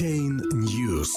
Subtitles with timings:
[0.00, 1.10] Chain News.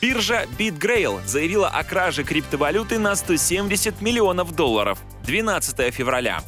[0.00, 6.40] Биржа BitGrail заявила о краже криптовалюты на 170 миллионов долларов 12 февраля.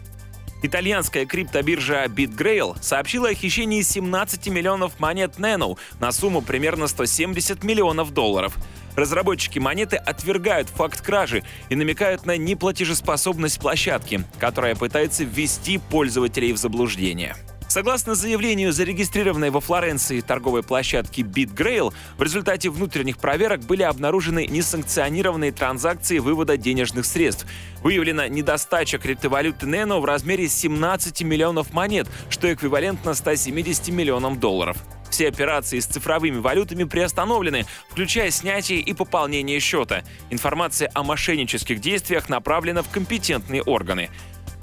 [0.62, 8.12] Итальянская криптобиржа BitGrail сообщила о хищении 17 миллионов монет Nano на сумму примерно 170 миллионов
[8.14, 8.56] долларов.
[8.94, 16.56] Разработчики монеты отвергают факт кражи и намекают на неплатежеспособность площадки, которая пытается ввести пользователей в
[16.56, 17.34] заблуждение.
[17.68, 25.52] Согласно заявлению зарегистрированной во Флоренции торговой площадки BitGrail, в результате внутренних проверок были обнаружены несанкционированные
[25.52, 27.46] транзакции вывода денежных средств.
[27.82, 34.78] Выявлена недостача криптовалюты Nano в размере 17 миллионов монет, что эквивалентно 170 миллионам долларов.
[35.10, 40.04] Все операции с цифровыми валютами приостановлены, включая снятие и пополнение счета.
[40.30, 44.10] Информация о мошеннических действиях направлена в компетентные органы.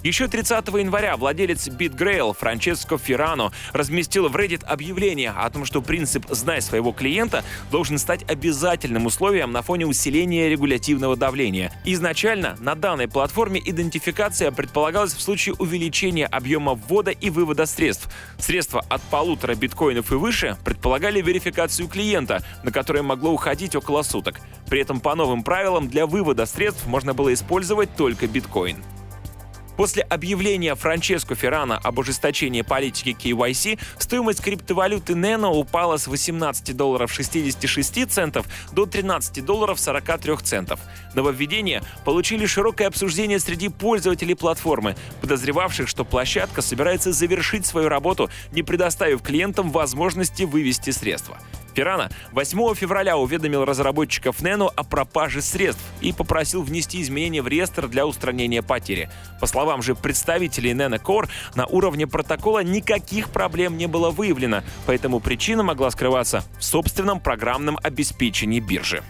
[0.06, 6.28] Еще 30 января владелец BitGrail Франческо Феррано разместил в Reddit объявление о том, что принцип
[6.30, 11.72] «знай своего клиента» должен стать обязательным условием на фоне усиления регулятивного давления.
[11.86, 18.08] Изначально на данной платформе идентификация предполагалась в случае увеличения объема ввода и вывода средств.
[18.38, 24.40] Средства от полутора биткоинов и выше предполагали верификацию клиента, на которое могло уходить около суток.
[24.70, 28.84] При этом по новым правилам для вывода средств можно было использовать только биткоин.
[29.78, 37.12] После объявления Франческо Феррана об ужесточении политики KYC стоимость криптовалюты Nano упала с 18 долларов
[37.12, 40.80] 66 центов до 13 долларов 43 центов.
[41.14, 48.64] Нововведения получили широкое обсуждение среди пользователей платформы, подозревавших, что площадка собирается завершить свою работу, не
[48.64, 51.38] предоставив клиентам возможности вывести средства.
[51.76, 57.88] Пирана 8 февраля уведомил разработчиков Nano о пропаже средств и попросил внести изменения в реестр
[57.88, 59.10] для устранения потери.
[59.42, 65.20] По словам же представителей Nano Core, на уровне протокола никаких проблем не было выявлено, поэтому
[65.20, 69.04] причина могла скрываться в собственном программном обеспечении биржи.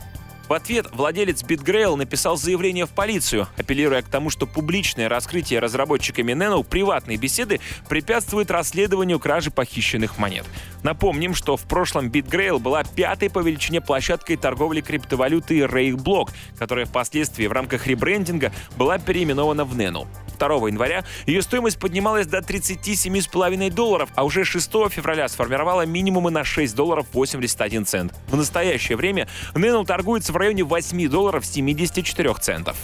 [0.47, 6.33] В ответ владелец BitGrail написал заявление в полицию, апеллируя к тому, что публичное раскрытие разработчиками
[6.33, 7.59] Nano приватной беседы
[7.89, 10.45] препятствует расследованию кражи похищенных монет.
[10.83, 17.47] Напомним, что в прошлом BitGrail была пятой по величине площадкой торговли криптовалютой Railblock, которая впоследствии
[17.47, 20.07] в рамках ребрендинга была переименована в Nano.
[20.35, 26.43] 2 января ее стоимость поднималась до 37,5 долларов, а уже 6 февраля сформировала минимумы на
[26.43, 28.13] 6 долларов 81 цент.
[28.27, 32.77] В настоящее время Nano торгуется в районе 8 долларов 74 центов.